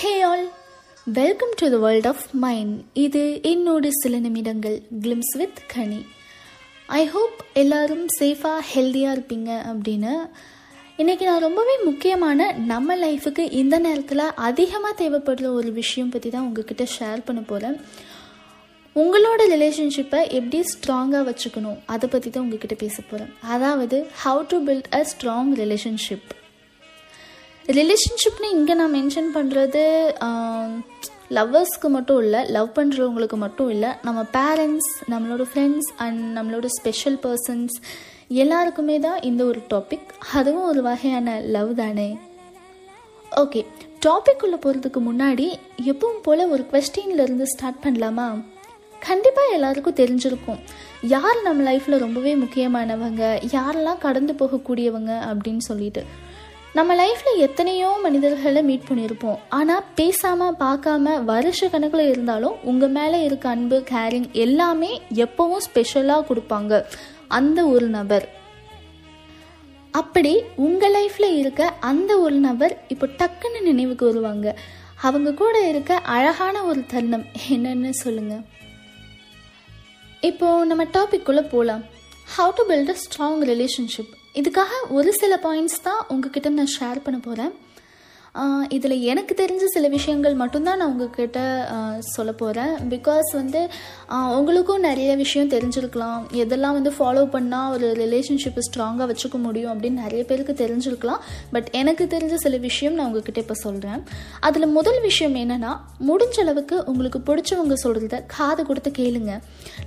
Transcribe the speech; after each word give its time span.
Hey 0.00 0.22
all 0.22 0.46
welcome 1.06 1.52
to 1.56 1.66
the 1.70 1.76
world 1.76 2.06
of 2.06 2.24
mind 2.34 2.80
இது 2.94 3.40
என்னோட 3.42 3.88
சில 4.02 4.18
நிமிடங்கள் 4.18 4.82
glimpse 5.02 5.32
with 5.36 5.60
Ghani. 5.66 6.00
I 6.88 7.06
hope 7.06 7.36
எல்லாரும் 7.52 8.06
சேஃபாக 8.20 8.60
ஹெல்த்தியாக 8.72 9.14
இருப்பீங்க 9.16 9.50
அப்படின்னு. 9.72 10.12
இன்றைக்கி 10.98 11.24
நான் 11.24 11.40
ரொம்பவே 11.40 11.76
முக்கியமான 11.84 12.52
நம்ம 12.52 12.96
லைஃபுக்கு 12.96 13.50
இந்த 13.52 13.78
நேரத்தில் 13.78 14.34
அதிகமாக 14.34 14.94
தேவைப்படுற 15.02 15.52
ஒரு 15.52 15.72
விஷயம் 15.72 16.08
பற்றி 16.08 16.30
தான் 16.30 16.42
உங்ககிட்ட 16.42 16.86
ஷேர் 16.98 17.24
பண்ண 17.24 17.40
போகிறேன் 17.40 17.78
உங்களோட 18.96 19.40
ரிலேஷன்ஷிப்பை 19.54 20.20
எப்படி 20.30 20.60
ஸ்ட்ராங்காக 20.72 21.24
வச்சுக்கணும் 21.30 21.78
அதை 21.86 22.08
பற்றி 22.08 22.30
தான் 22.30 22.42
உங்ககிட்ட 22.42 22.74
பேச 22.74 23.02
போகிறேன் 23.02 23.32
அதாவது 23.48 24.06
how 24.24 24.42
to 24.48 24.58
build 24.64 24.90
a 24.94 25.04
strong 25.04 25.52
relationship 25.54 26.28
ரிலேஷன்ஷிப்னு 27.68 28.50
இங்கே 28.50 28.74
நான் 28.74 28.94
மென்ஷன் 28.94 29.30
பண்ணுறது 29.34 29.82
லவ்வர்ஸ்க்கு 31.30 31.88
மட்டும் 31.88 32.22
இல்லை 32.22 32.44
லவ் 32.50 32.68
பண்ணுறவங்களுக்கு 32.74 33.36
மட்டும் 33.36 33.70
இல்லை 33.70 33.88
நம்ம 34.02 34.24
பேரண்ட்ஸ் 34.32 34.90
நம்மளோட 35.10 35.44
ஃப்ரெண்ட்ஸ் 35.54 35.88
அண்ட் 35.96 36.38
நம்மளோட 36.38 36.66
ஸ்பெஷல் 36.66 37.16
பர்சன்ஸ் 37.16 37.74
எல்லாருக்குமே 38.28 38.98
தான் 38.98 39.20
இந்த 39.20 39.44
ஒரு 39.44 39.60
டாபிக் 39.74 40.06
அதுவும் 40.32 40.64
ஒரு 40.64 40.82
வகையான 40.82 41.40
லவ் 41.40 41.74
தானே. 41.74 42.18
ஓகே 43.36 43.64
டாபிக் 44.06 44.42
உள்ள 44.42 44.56
போகிறதுக்கு 44.56 45.00
முன்னாடி 45.08 45.54
எப்பவும் 45.84 46.22
போல் 46.22 46.48
ஒரு 46.48 46.66
கொஸ்டின்லேருந்து 46.72 47.42
ஸ்டார்ட் 47.42 47.82
பண்ணலாமா? 47.82 48.44
கண்டிப்பாக 49.00 49.52
எல்லாருக்கும் 49.52 49.94
தெரிஞ்சிருக்கும். 49.94 50.60
யார் 51.02 51.42
நம்ம 51.42 51.72
லைஃப்பில் 51.72 51.98
ரொம்பவே 51.98 52.36
முக்கியமானவங்க? 52.36 53.48
யாரெல்லாம் 53.50 53.98
கடந்து 53.98 54.32
போகக்கூடியவங்க? 54.32 55.12
அப்படின்னு 55.30 55.58
சொல்லிட்டு. 55.58 56.04
நம்ம 56.76 56.94
லைஃப்பில் 57.00 57.42
எத்தனையோ 57.46 57.88
மனிதர்களை 58.04 58.60
மீட் 58.68 58.88
பண்ணியிருப்போம். 58.88 59.38
ஆனால் 59.58 59.84
பேசாமல் 59.98 60.56
பார்க்காம 60.62 61.12
வருஷ 61.30 61.68
கணக்கில் 61.74 62.10
இருந்தாலும் 62.12 62.56
உங்கள் 62.70 62.92
மேலே 62.96 63.18
இருக்க 63.26 63.46
அன்பு 63.48 63.76
கேரிங் 63.90 64.26
எல்லாமே 64.44 64.90
எப்போவும் 65.24 65.64
ஸ்பெஷலாக 65.66 66.26
கொடுப்பாங்க. 66.30 66.82
அந்த 67.38 67.60
ஒரு 67.74 67.86
நபர். 67.96 68.26
அப்படி 70.00 70.32
உங்கள் 70.66 70.94
லைஃப்பில் 70.96 71.38
இருக்க 71.42 71.70
அந்த 71.90 72.18
ஒரு 72.24 72.38
நபர் 72.48 72.74
இப்போ 72.94 73.08
டக்குன்னு 73.20 73.62
நினைவுக்கு 73.70 74.06
வருவாங்க. 74.10 74.56
அவங்க 75.06 75.36
கூட 75.42 75.56
இருக்க 75.68 75.94
அழகான 76.16 76.56
ஒரு 76.70 76.82
தருணம் 76.92 77.26
என்னன்னு 77.56 77.94
சொல்லுங்கள் 78.04 78.44
இப்போது 80.30 80.68
நம்ம 80.70 80.84
டாபிக்குள்ளே 80.98 81.44
போகலாம் 81.54 81.82
how 82.36 82.54
to 82.58 82.62
build 82.70 82.94
a 82.94 83.00
strong 83.02 83.42
relationship 83.52 84.14
இதுக்காக 84.36 84.72
ஒரு 84.88 85.10
சில 85.12 85.34
பாயிண்ட்ஸ் 85.42 85.82
தான் 85.82 86.02
உங்ககிட்ட 86.08 86.48
நான் 86.48 86.74
ஷேர் 86.78 87.04
பண்ண 87.04 87.18
போகிறேன் 87.18 87.52
இதில் 88.76 88.94
எனக்கு 89.10 89.34
தெரிஞ்ச 89.40 89.64
சில 89.74 89.88
விஷயங்கள் 89.94 90.34
மட்டும்தான் 90.40 90.78
நான் 90.80 90.90
உங்ககிட்ட 90.92 91.40
சொல்ல 92.14 92.30
போகிறேன் 92.40 92.72
பிகாஸ் 92.92 93.28
வந்து 93.38 93.60
உங்களுக்கும் 94.38 94.84
நிறைய 94.86 95.10
விஷயம் 95.22 95.52
தெரிஞ்சிருக்கலாம். 95.54 96.20
எதெல்லாம் 96.42 96.76
வந்து 96.78 96.92
ஃபாலோ 96.98 97.22
பண்ணால் 97.34 97.72
ஒரு 97.76 97.88
ரிலேஷன்ஷிப்பை 98.02 98.64
ஸ்ட்ராங்காக 98.68 99.08
வச்சுக்க 99.12 99.38
முடியும் 99.46 99.72
அப்படின்னு 99.72 100.02
நிறைய 100.04 100.22
பேருக்கு 100.30 100.56
தெரிஞ்சிருக்கலாம். 100.62 101.22
பட் 101.54 101.70
எனக்கு 101.80 102.06
தெரிஞ்ச 102.16 102.34
சில 102.44 102.56
விஷயம் 102.68 102.96
நான் 102.98 103.08
உங்ககிட்ட 103.08 103.40
இப்போ 103.46 103.58
சொல்கிறேன் 103.64 104.02
அதில் 104.48 104.74
முதல் 104.78 105.00
விஷயம் 105.08 105.36
என்னென்னா 105.44 105.72
முடிஞ்ச 106.10 106.38
அளவுக்கு 106.46 106.78
உங்களுக்கு 106.92 107.22
பிடிச்சவங்க 107.28 107.76
சொல்கிறத 107.86 108.22
காது 108.36 108.62
கொடுத்து 108.70 108.92
கேளுங்க. 109.00 109.32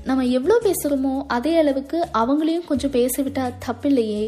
நம்ம 0.10 0.26
எவ்வளோ 0.40 0.58
பேசுகிறோமோ 0.68 1.16
அதே 1.38 1.56
அளவுக்கு 1.64 1.98
அவங்களையும் 2.22 2.70
கொஞ்சம் 2.70 2.96
பேசிவிட்டால் 3.00 3.58
தப்பில்லையே. 3.66 4.24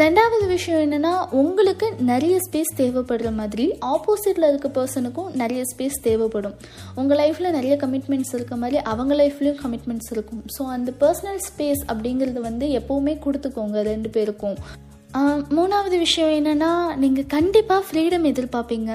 ரெண்டாவது 0.00 0.44
விஷயம் 0.52 0.82
என்னென்னா 0.84 1.10
உங்களுக்கு 1.40 1.86
நிறைய 2.10 2.34
ஸ்பேஸ் 2.44 2.70
தேவைப்படுற 2.78 3.30
மாதிரி 3.40 3.64
ஆப்போசிட்டில் 3.94 4.46
இருக்க 4.50 4.68
பர்சனுக்கும் 4.76 5.32
நிறைய 5.40 5.62
ஸ்பேஸ் 5.70 5.98
தேவைப்படும். 6.06 6.54
உங்கள் 7.00 7.18
லைஃப்பில் 7.20 7.54
நிறைய 7.56 7.74
கமிட்மெண்ட்ஸ் 7.82 8.32
இருக்க 8.36 8.56
மாதிரி 8.62 8.78
அவங்க 8.92 9.14
லைஃப்லேயும் 9.20 9.58
கமிட்மெண்ட்ஸ் 9.64 10.10
இருக்கும். 10.14 10.40
ஸோ 10.54 10.62
அந்த 10.76 10.92
பர்சனல் 11.02 11.42
ஸ்பேஸ் 11.48 11.82
அப்படிங்கிறது 11.94 12.40
வந்து 12.48 12.68
எப்போவுமே 12.80 13.14
கொடுத்துக்கோங்க 13.26 13.82
ரெண்டு 13.90 14.10
பேருக்கும். 14.16 14.56
மூணாவது 15.58 15.96
விஷயம் 16.06 16.32
என்னென்னா 16.38 16.72
நீங்கள் 17.04 17.30
கண்டிப்பாக 17.36 17.86
ஃப்ரீடம் 17.88 18.26
எதிர்பார்ப்பீங்க. 18.32 18.90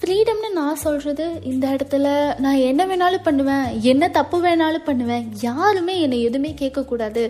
ஃப்ரீடம்னு 0.00 0.48
நான் 0.58 0.82
சொல்கிறது 0.84 1.24
இந்த 1.52 1.64
இடத்துல 1.76 2.06
நான் 2.44 2.64
என்ன 2.70 2.82
வேணாலும் 2.90 3.26
பண்ணுவேன் 3.30 3.66
என்ன 3.92 4.04
தப்பு 4.18 4.38
வேணாலும் 4.48 4.88
பண்ணுவேன் 4.90 5.26
யாருமே 5.48 5.96
என்னை 6.06 6.20
எதுவுமே 6.28 6.52
கேட்கக்கூடாது. 6.62 7.24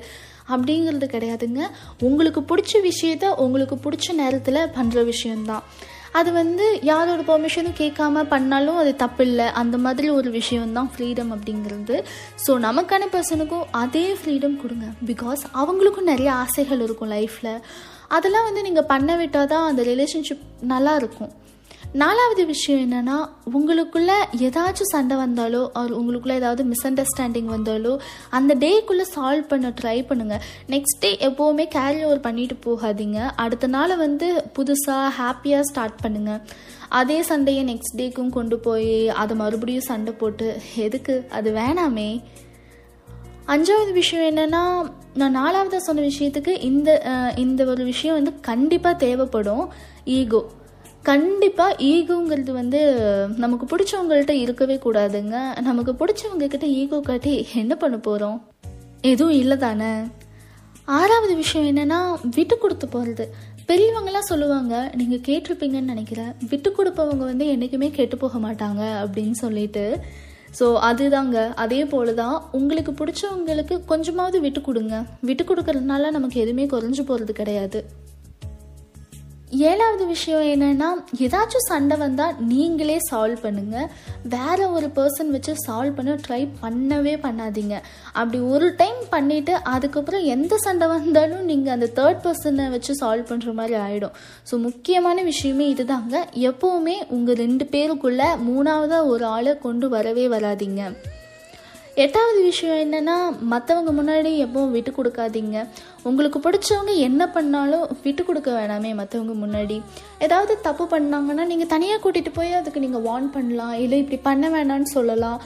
அப்படிங்கிறது 0.54 1.06
கிடையாதுங்க. 1.14 1.62
உங்களுக்கு 2.08 2.42
பிடிச்ச 2.50 2.74
விஷயத்த 2.90 3.34
உங்களுக்கு 3.44 3.78
பிடிச்ச 3.84 4.14
நேரத்தில் 4.22 4.68
பண்ணுற 4.78 5.04
விஷயந்தான் 5.04 5.64
அது 6.18 6.30
வந்து 6.32 6.64
யாரோட 6.82 7.20
பெர்மிஷனும் 7.28 7.76
கேட்காம 7.80 8.22
பண்ணாலும் 8.28 8.78
அது 8.82 8.92
தப்பு 9.02 9.24
இல்லை 9.26 9.46
அந்த 9.60 9.76
மாதிரி 9.84 10.08
ஒரு 10.10 10.30
விஷயம்தான் 10.30 10.90
ஃப்ரீடம் 10.94 11.30
அப்படிங்கிறது. 11.34 11.96
ஸோ 12.44 12.50
நமக்கான 12.66 13.06
பர்சனுக்கும் 13.12 13.68
அதே 13.82 14.04
ஃப்ரீடம் 14.12 14.56
கொடுங்க. 14.62 14.86
பிகாஸ் 15.06 15.42
அவங்களுக்கும் 15.60 16.10
நிறைய 16.12 16.32
ஆசைகள் 16.32 16.82
இருக்கும் 16.86 17.12
லைஃப்பில் 17.16 17.54
அதெல்லாம் 18.16 18.48
வந்து 18.48 18.66
நீங்கள் 18.68 18.90
பண்ண 18.94 19.10
விட்டால் 19.20 19.52
தான் 19.52 19.68
அந்த 19.70 19.84
ரிலேஷன்ஷிப் 19.92 20.46
நல்லா 20.72 20.94
இருக்கும் 21.02 21.32
நாலாவது 22.00 22.42
விஷயம் 22.50 22.82
என்னென்னா 22.84 23.14
உங்களுக்குள்ளே 23.58 24.16
ஏதாச்சும் 24.46 24.90
சண்டை 24.92 25.16
வந்தாலோ 25.22 25.62
அவர் 25.78 25.92
உங்களுக்குள்ளே 26.00 26.34
ஏதாவது 26.40 26.62
மிஸ் 26.64 26.84
அண்டர்ஸ்டாண்டிங் 26.88 27.48
வந்தாலோ 27.54 27.92
அந்த 28.38 28.54
டேக்குள்ளே 28.64 29.06
சால்வ் 29.14 29.48
பண்ண 29.52 29.68
ட்ரை 29.80 29.96
பண்ணுங்கள் 30.10 30.44
நெக்ஸ்ட் 30.74 31.00
டே 31.04 31.10
எப்போவுமே 31.28 31.64
கேரி 31.76 32.00
ஓவர் 32.04 32.22
பண்ணிட்டு 32.26 32.56
போகாதீங்க. 32.66 33.18
அடுத்த 33.44 33.70
நாள் 33.76 33.94
வந்து 34.04 34.28
புதுசாக 34.58 35.08
ஹாப்பியாக 35.18 35.68
ஸ்டார்ட் 35.70 35.98
பண்ணுங்கள் 36.04 36.40
அதே 37.00 37.18
சண்டையை 37.30 37.64
நெக்ஸ்ட் 37.72 37.98
டேக்கும் 38.00 38.34
கொண்டு 38.38 38.58
போய் 38.66 38.94
அதை 39.22 39.36
மறுபடியும் 39.42 39.88
சண்டை 39.90 40.14
போட்டு 40.22 40.48
எதுக்கு? 40.86 41.16
அது 41.38 41.50
வேணாமே. 41.60 42.10
அஞ்சாவது 43.52 43.92
விஷயம் 44.00 44.26
என்னென்னா 44.30 44.62
நான் 45.20 45.36
நாலாவதாக 45.38 45.80
சொன்ன 45.86 46.02
விஷயத்துக்கு 46.10 46.52
இந்த 46.68 46.90
இந்த 47.44 47.60
ஒரு 47.72 47.82
விஷயம் 47.92 48.16
வந்து 48.18 48.32
கண்டிப்பாக 48.48 49.00
தேவைப்படும். 49.04 49.64
ஈகோ 50.18 50.40
கண்டிப்பாக 51.08 51.78
ஈகோங்கிறது 51.90 52.52
வந்து 52.58 52.80
நமக்கு 53.44 53.66
பிடிச்சவங்கள்ட்ட 53.72 54.34
இருக்கவே 54.44 54.76
கூடாதுங்க. 54.84 55.36
நமக்கு 55.68 55.92
பிடிச்சவங்க 56.00 56.48
கிட்ட 56.54 56.66
ஈகோ 56.80 57.00
காட்டி 57.08 57.32
என்ன 57.62 57.74
பண்ண 57.82 57.98
போகிறோம் 58.06 58.38
எதுவும் 59.12 59.38
இல்லை 59.42 59.58
தானே? 59.66 59.92
ஆறாவது 60.98 61.34
விஷயம் 61.42 61.68
என்னென்னா 61.70 62.00
விட்டு 62.36 62.56
கொடுத்து 62.58 62.86
போகிறது 62.94 63.24
பெரியவங்களாம் 63.68 64.30
சொல்லுவாங்க 64.32 64.74
நீங்கள் 65.00 65.24
கேட்டிருப்பீங்கன்னு 65.28 65.92
நினைக்கிறேன். 65.94 66.32
விட்டு 66.50 66.70
கொடுப்பவங்க 66.78 67.24
வந்து 67.32 67.46
என்றைக்குமே 67.54 67.90
கெட்டு 67.98 68.16
போக 68.24 68.38
மாட்டாங்க 68.46 68.82
அப்படின்னு 69.04 69.36
சொல்லிட்டு. 69.44 69.84
ஸோ 70.58 70.66
அதுதாங்க. 70.90 71.38
அதே 71.54 71.80
போல 71.84 72.12
தான் 72.12 72.36
உங்களுக்கு 72.58 72.92
பிடிச்சவங்களுக்கு 72.92 73.74
கொஞ்சமாவது 73.84 74.40
விட்டு 74.40 74.60
கொடுங்க. 74.60 74.94
விட்டு 75.28 75.44
கொடுக்கறதுனால 75.44 76.10
நமக்கு 76.10 76.40
எதுவுமே 76.40 76.66
குறைஞ்சு 76.66 77.04
போகிறது 77.06 77.32
கிடையாது. 77.32 77.80
ஏழாவது 79.50 80.06
விஷயம் 80.06 80.44
என்னென்னா 80.52 80.88
ஏதாச்சும் 81.26 81.66
சண்டை 81.68 81.96
வந்தால் 81.96 82.36
நீங்களே 82.38 82.98
சால்வ் 83.10 83.42
பண்ணுங்கள் 83.42 83.88
வேற 84.34 84.68
ஒரு 84.68 84.88
பர்சன் 84.98 85.32
வச்சு 85.36 85.52
சால்வ் 85.66 85.96
பண்ண 85.96 86.14
ட்ரை 86.26 86.40
பண்ணவே 86.62 87.14
பண்ணாதீங்க. 87.24 87.76
அப்படி 88.12 88.38
ஒரு 88.38 88.74
டைம் 88.76 89.00
பண்ணிவிட்டு 89.14 89.50
அதுக்கப்புறம் 89.74 90.24
எந்த 90.34 90.56
சண்டை 90.56 90.88
வந்தாலும் 90.88 91.44
நீங்கள் 91.44 91.72
அந்த 91.72 91.90
தேர்ட் 91.98 92.24
பர்சனை 92.26 92.70
வச்சு 92.70 92.94
சால்வ் 93.02 93.30
பண்ணுற 93.30 93.52
மாதிரி 93.52 93.76
ஆகிடும் 93.86 94.16
ஸோ 94.50 94.56
முக்கியமான 94.68 95.22
விஷயமே 95.22 95.74
இதுதாங்க. 95.74 96.16
எப்போவுமே 96.50 96.96
உங்கள் 97.08 97.40
ரெண்டு 97.44 97.66
பேருக்குள்ளே 97.74 98.28
மூணாவதாக 98.48 99.06
ஒரு 99.06 99.24
ஆளை 99.24 99.58
கொண்டு 99.58 99.88
வரவே 99.88 100.28
வராதிங்க. 100.28 100.92
எட்டாவது 102.04 102.40
விஷயம் 102.48 102.80
என்னென்னா 102.82 103.14
மற்றவங்க 103.52 103.90
முன்னாடி 103.96 104.30
எப்பவும் 104.44 104.74
விட்டு 104.74 104.90
கொடுக்காதீங்க. 104.98 105.56
உங்களுக்கு 106.08 106.38
பிடிச்சவங்க 106.44 106.92
என்ன 107.06 107.22
பண்ணாலும் 107.36 107.84
விட்டு 108.04 108.22
கொடுக்க 108.28 108.50
வேணாமே 108.58 108.90
மற்றவங்க 109.00 109.34
முன்னாடி. 109.42 109.76
ஏதாவது 110.26 110.54
தப்பு 110.66 110.84
பண்ணாங்கன்னா 110.92 111.44
நீங்கள் 111.50 111.70
தனியாக 111.74 112.00
கூட்டிகிட்டு 112.04 112.32
போய் 112.38 112.58
அதுக்கு 112.60 112.84
நீங்கள் 112.84 113.04
வார்ன் 113.08 113.28
பண்ணலாம். 113.36 113.74
இல்லை 113.84 113.98
இப்படி 114.02 114.18
பண்ண 114.28 114.48
வேணான்னு 114.54 114.90
சொல்லலாம். 114.96 115.40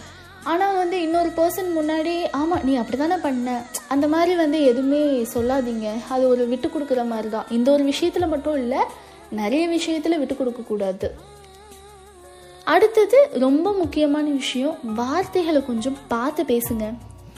ஆனால் 0.53 0.79
வந்து 0.83 0.97
இன்னொரு 1.07 1.31
பர்சன் 1.41 1.71
முன்னாடி 1.79 2.15
ஆமாம் 2.41 2.65
நீ 2.69 2.73
அப்படி 2.81 2.99
தானே 3.03 3.19
பண்ண. 3.27 3.57
அந்த 3.95 4.07
மாதிரி 4.15 4.35
வந்து 4.45 4.59
எதுவுமே 4.71 5.03
சொல்லாதீங்க. 5.35 5.87
அது 6.15 6.25
ஒரு 6.33 6.45
விட்டு 6.53 6.71
கொடுக்குற 6.75 7.05
மாதிரி 7.13 7.31
தான் 7.37 7.51
இந்த 7.59 7.71
ஒரு 7.77 7.87
விஷயத்தில் 7.93 8.33
மட்டும் 8.35 8.59
இல்லை 8.65 8.83
நிறைய 9.41 9.65
விஷயத்தில் 9.77 10.21
விட்டு 10.23 10.35
கொடுக்கக்கூடாது 10.41 11.09
அடுத்தது 12.73 13.19
ரொம்ப 13.39 13.73
முக்கியமான 13.73 14.31
விஷயம் 14.31 14.77
வார்த்தைகளை 14.95 15.61
கொஞ்சம் 15.67 15.97
பார்த்து 16.09 16.43
பேசுங்க. 16.43 16.85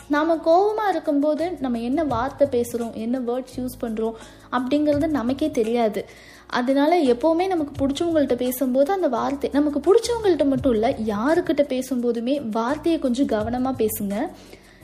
நாம் 0.09 0.43
கோபமாக 0.43 0.91
இருக்கும்போது 0.91 1.57
நம்ம 1.61 1.79
என்ன 1.79 2.05
வார்த்தை 2.05 2.47
பேசுகிறோம் 2.49 2.93
என்ன 2.93 3.19
வேர்ட்ஸ் 3.19 3.57
யூஸ் 3.57 3.81
பண்ணுறோம் 3.81 4.15
அப்படிங்கிறது 4.53 5.07
நமக்கே 5.07 5.51
தெரியாது. 5.51 6.05
அதனால 6.47 7.01
எப்போவுமே 7.03 7.47
நமக்கு 7.47 7.73
பிடிச்சவங்கள்ட்ட 7.81 8.35
பேசும்போது 8.35 8.93
அந்த 8.93 9.09
வார்த்தை 9.09 9.51
நமக்கு 9.53 9.81
பிடிச்சவங்கள்ட்ட 9.87 10.47
மட்டும் 10.47 10.73
இல்லை 10.73 10.91
யாருக்கிட்ட 11.07 11.65
பேசும்போதுமே 11.75 12.37
வார்த்தையை 12.51 13.01
கொஞ்சம் 13.01 13.27
கவனமாக 13.27 13.85
பேசுங்க. 13.85 14.15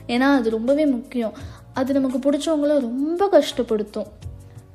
ஏன்னா 0.07 0.29
அது 0.39 0.49
ரொம்பவே 0.49 0.85
முக்கியம். 0.85 1.33
அது 1.73 1.99
நமக்கு 1.99 2.31
பிடிச்சவங்கள 2.31 2.79
ரொம்ப 2.89 3.29
கஷ்டப்படுத்தும். 3.31 4.11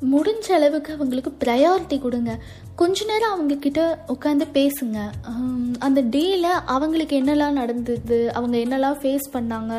முடிஞ்ச 0.06 0.46
அளவுக்கு 0.56 0.90
அவங்களுக்கு 0.96 1.30
ப்ரையாரிட்டி 1.42 1.96
கொடுங்க. 2.00 2.32
கொஞ்ச 2.80 3.04
நேரம் 3.08 3.32
அவங்கக்கிட்ட 3.34 3.80
உட்காந்து 4.14 4.46
பேசுங்க. 4.56 4.98
அந்த 5.86 6.00
டேயில் 6.14 6.48
அவங்களுக்கு 6.74 7.14
என்னெல்லாம் 7.20 7.58
நடந்தது 7.60 8.18
அவங்க 8.38 8.56
என்னெல்லாம் 8.64 8.98
ஃபேஸ் 9.00 9.26
பண்ணாங்க 9.36 9.72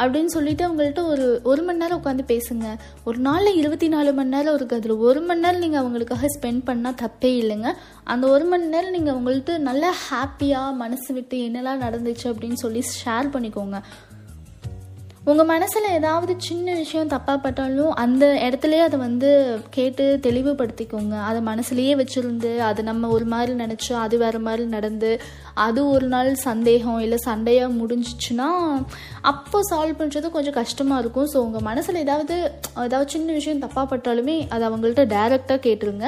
அப்படின்னு 0.00 0.32
சொல்லிட்டு 0.36 0.64
அவங்கள்ட்ட 0.66 1.04
ஒரு 1.12 1.26
ஒரு 1.52 1.62
மணி 1.68 1.82
நேரம் 1.82 2.00
உட்காந்து 2.02 2.26
பேசுங்க. 2.32 2.66
ஒரு 3.04 3.18
நாளில் 3.28 3.58
இருபத்தி 3.60 3.88
நாலு 3.94 4.12
மணி 4.18 4.34
நேரம் 4.36 4.56
இருக்குது 4.58 4.80
அதில் 4.80 5.04
ஒரு 5.08 5.22
மணி 5.28 5.44
நேரம் 5.46 5.64
நீங்கள் 5.64 5.82
அவங்களுக்காக 5.82 6.30
ஸ்பெண்ட் 6.36 6.66
பண்ணால் 6.70 7.00
தப்பே 7.04 7.32
இல்லைங்க. 7.42 7.70
அந்த 8.14 8.26
ஒரு 8.34 8.46
மணி 8.52 8.72
நேரம் 8.74 8.96
நீங்கள் 8.98 9.14
அவங்கள்ட்ட 9.14 9.58
நல்லா 9.70 9.92
ஹாப்பியாக 10.06 10.78
மனசு 10.84 11.10
விட்டு 11.18 11.38
என்னெல்லாம் 11.48 11.84
நடந்துச்சு 11.86 12.26
அப்படின்னு 12.32 12.62
சொல்லி 12.66 12.82
ஷேர் 13.02 13.34
பண்ணிக்கோங்க. 13.36 13.78
உங்கள் 15.30 15.48
மனசில் 15.50 15.86
ஏதாவது 15.96 16.32
சின்ன 16.46 16.74
விஷயம் 16.80 17.10
தப்பாக 17.12 17.38
பட்டாலும் 17.42 17.90
அந்த 18.02 18.24
இடத்துலையே 18.46 18.82
அதை 18.86 18.98
வந்து 19.04 19.30
கேட்டு 19.76 20.04
தெளிவுபடுத்திக்கோங்க. 20.26 21.14
அதை 21.28 21.40
மனசுலேயே 21.48 21.94
வச்சுருந்து 22.00 22.50
அது 22.68 22.80
நம்ம 22.88 23.08
ஒரு 23.16 23.26
மாதிரி 23.32 23.52
நினச்சோ 23.62 23.94
அது 24.04 24.18
வேறு 24.22 24.40
மாதிரி 24.46 24.64
நடந்து 24.76 25.10
அது 25.66 25.80
ஒரு 25.94 26.06
நாள் 26.14 26.30
சந்தேகம் 26.48 27.00
இல்லை 27.06 27.18
சண்டையாக 27.28 27.76
முடிஞ்சிச்சுன்னா 27.80 28.48
அப்போ 29.32 29.60
சால்வ் 29.70 30.00
பண்ணுறது 30.00 30.30
கொஞ்சம் 30.36 30.58
கஷ்டமாக 30.60 31.02
இருக்கும். 31.04 31.28
ஸோ 31.32 31.40
உங்கள் 31.46 31.66
மனசில் 31.70 32.02
ஏதாவது 32.06 32.36
ஏதாவது 32.86 33.08
சின்ன 33.16 33.28
விஷயம் 33.40 33.64
தப்பாக 33.66 33.86
பட்டாலுமே 33.92 34.38
அதை 34.56 34.64
அவங்கள்ட்ட 34.70 35.04
டைரெக்டாக 35.16 35.64
கேட்டுருங்க. 35.66 36.06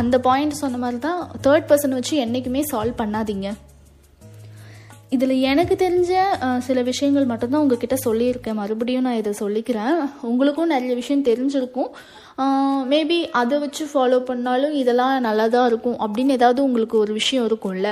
அந்த 0.00 0.16
பாயிண்ட் 0.26 0.62
சொன்ன 0.64 0.80
மாதிரி 0.84 1.00
தான் 1.06 1.22
தேர்ட் 1.46 1.70
பர்சன் 1.70 1.96
வச்சு 1.98 2.16
என்றைக்குமே 2.26 2.64
சால்வ் 2.72 3.00
பண்ணாதீங்க. 3.04 3.48
இதில் 5.14 5.34
எனக்கு 5.50 5.74
தெரிஞ்ச 5.82 6.12
சில 6.66 6.78
விஷயங்கள் 6.90 7.30
மட்டும்தான் 7.30 7.62
உங்ககிட்ட 7.64 7.96
சொல்லியிருக்கேன். 8.04 8.58
மறுபடியும் 8.60 9.06
நான் 9.06 9.20
இதை 9.20 9.32
சொல்லிக்கிறேன். 9.40 9.96
உங்களுக்கும் 10.30 10.72
நிறைய 10.74 10.92
விஷயம் 11.00 11.26
தெரிஞ்சிருக்கும். 11.30 11.90
மேபி 12.92 13.18
அதை 13.40 13.56
வச்சு 13.64 13.84
ஃபாலோ 13.92 14.18
பண்ணாலும் 14.30 14.74
இதெல்லாம் 14.82 15.14
நல்லா 15.28 15.46
தான் 15.56 15.68
இருக்கும் 15.70 15.98
அப்படின்னு 16.06 16.36
ஏதாவது 16.38 16.60
உங்களுக்கு 16.68 16.96
ஒரு 17.04 17.12
விஷயம் 17.20 17.46
இருக்கும்ல. 17.50 17.90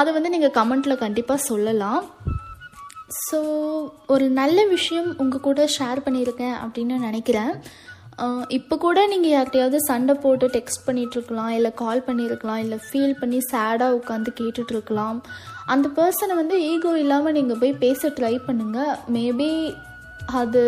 அதை 0.00 0.10
வந்து 0.18 0.32
நீங்கள் 0.34 0.56
கமெண்ட்டில் 0.58 1.02
கண்டிப்பாக 1.04 1.46
சொல்லலாம். 1.50 2.02
ஸோ 3.26 3.38
ஒரு 4.14 4.26
நல்ல 4.40 4.58
விஷயம் 4.76 5.08
உங்கள் 5.22 5.46
கூட 5.46 5.62
ஷேர் 5.78 6.04
பண்ணியிருக்கேன் 6.04 6.56
அப்படின்னு 6.64 6.94
நினைக்கிறேன். 7.08 7.52
இப்போ 8.48 8.74
கூட 8.76 9.06
நீங்கள் 9.06 9.32
யார்கிட்டையாவது 9.34 9.78
சண்டை 9.88 10.14
போட்டு 10.14 10.46
டெக்ஸ்ட் 10.46 10.84
பண்ணிகிட்ருக்கலாம் 10.86 11.52
இல்லை 11.58 11.70
கால் 11.74 12.04
பண்ணியிருக்கலாம் 12.06 12.56
இல்லை 12.56 12.78
ஃபீல் 12.86 13.16
பண்ணி 13.20 13.38
சேடாக 13.52 13.96
உட்காந்து 13.98 14.32
கேட்டுட்ருக்கலாம் 14.40 15.18
அந்த 15.66 15.88
பர்சனை 15.96 16.34
வந்து 16.40 16.56
ஈகோ 16.72 16.98
இல்லாமல் 16.98 17.32
நீங்கள் 17.32 17.60
போய் 17.62 17.80
பேச 17.84 18.08
ட்ரை 18.08 18.34
பண்ணுங்கள் 18.48 18.92
மேபி 19.16 19.50
அது 20.40 20.62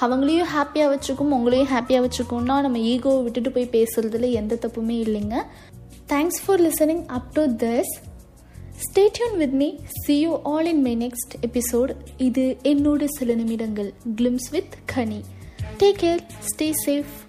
அவங்களையும் 0.00 0.50
ஹாப்பியாக 0.54 0.92
வச்சுக்கும் 0.94 1.34
உங்களையும் 1.38 1.72
ஹாப்பியாக 1.72 2.04
வச்சுக்கோன்னா 2.06 2.54
நம்ம 2.66 2.78
ஈகோவை 2.92 3.20
விட்டுட்டு 3.24 3.50
போய் 3.56 3.74
பேசுகிறதுல 3.74 4.30
எந்த 4.40 4.58
தப்புமே 4.62 4.96
இல்லைங்க. 5.06 5.36
Thanks 6.12 6.40
for 6.44 6.62
listening 6.68 7.04
up 7.16 7.28
to 7.34 7.44
this 7.64 7.92
stay 8.86 9.04
tuned 9.18 9.36
with 9.42 9.56
me 9.62 9.68
see 10.04 10.14
you 10.20 10.32
all 10.52 10.66
in 10.66 10.82
my 10.82 10.96
next 11.04 11.34
episode 11.48 11.92
இது 12.28 12.56
என்னோட 12.72 13.04
சில 13.18 13.34
நிமிடங்கள். 13.34 13.92
Glimpse 14.18 14.50
with 14.50 14.74
Kani 14.94 15.20
Take 15.82 15.98
care, 15.98 16.20
stay 16.40 16.72
safe, 16.74 17.26